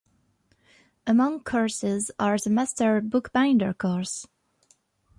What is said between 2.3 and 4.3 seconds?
the Master Bookbinder course.